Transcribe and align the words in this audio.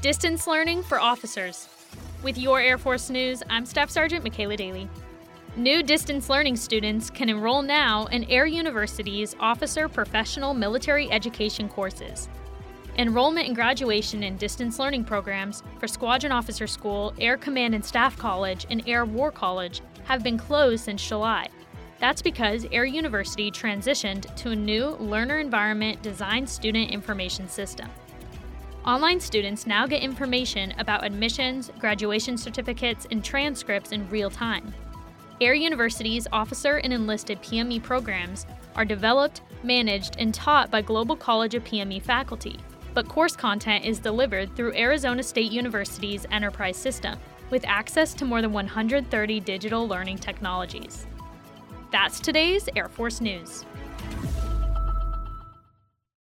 Distance 0.00 0.46
learning 0.46 0.84
for 0.84 1.00
officers. 1.00 1.68
With 2.22 2.38
your 2.38 2.60
Air 2.60 2.78
Force 2.78 3.10
News, 3.10 3.42
I'm 3.50 3.66
Staff 3.66 3.90
Sergeant 3.90 4.22
Michaela 4.22 4.56
Daly. 4.56 4.88
New 5.56 5.82
distance 5.82 6.30
learning 6.30 6.54
students 6.54 7.10
can 7.10 7.28
enroll 7.28 7.62
now 7.62 8.06
in 8.06 8.22
Air 8.30 8.46
University's 8.46 9.34
Officer 9.40 9.88
Professional 9.88 10.54
Military 10.54 11.10
Education 11.10 11.68
courses. 11.68 12.28
Enrollment 12.96 13.48
and 13.48 13.56
graduation 13.56 14.22
in 14.22 14.36
distance 14.36 14.78
learning 14.78 15.02
programs 15.02 15.64
for 15.80 15.88
Squadron 15.88 16.30
Officer 16.30 16.68
School, 16.68 17.12
Air 17.18 17.36
Command 17.36 17.74
and 17.74 17.84
Staff 17.84 18.16
College, 18.16 18.68
and 18.70 18.88
Air 18.88 19.04
War 19.04 19.32
College 19.32 19.80
have 20.04 20.22
been 20.22 20.38
closed 20.38 20.84
since 20.84 21.04
July. 21.04 21.48
That's 21.98 22.22
because 22.22 22.66
Air 22.70 22.84
University 22.84 23.50
transitioned 23.50 24.32
to 24.36 24.52
a 24.52 24.56
new 24.56 24.90
learner 25.00 25.40
environment 25.40 26.02
designed 26.02 26.48
student 26.48 26.92
information 26.92 27.48
system. 27.48 27.90
Online 28.84 29.20
students 29.20 29.66
now 29.66 29.86
get 29.86 30.02
information 30.02 30.72
about 30.78 31.04
admissions, 31.04 31.70
graduation 31.78 32.38
certificates, 32.38 33.06
and 33.10 33.24
transcripts 33.24 33.92
in 33.92 34.08
real 34.08 34.30
time. 34.30 34.72
Air 35.40 35.54
University's 35.54 36.26
officer 36.32 36.78
and 36.78 36.92
enlisted 36.92 37.40
PME 37.42 37.82
programs 37.82 38.46
are 38.74 38.84
developed, 38.84 39.42
managed, 39.62 40.16
and 40.18 40.32
taught 40.32 40.70
by 40.70 40.82
Global 40.82 41.16
College 41.16 41.54
of 41.54 41.64
PME 41.64 42.02
faculty 42.02 42.58
but 42.98 43.08
course 43.08 43.36
content 43.36 43.84
is 43.84 44.00
delivered 44.00 44.56
through 44.56 44.74
Arizona 44.74 45.22
State 45.22 45.52
University's 45.52 46.26
enterprise 46.32 46.76
system, 46.76 47.16
with 47.48 47.64
access 47.64 48.12
to 48.14 48.24
more 48.24 48.42
than 48.42 48.52
130 48.52 49.38
digital 49.38 49.86
learning 49.86 50.18
technologies. 50.18 51.06
That's 51.92 52.18
today's 52.18 52.68
Air 52.74 52.88
Force 52.88 53.20
News. 53.20 53.64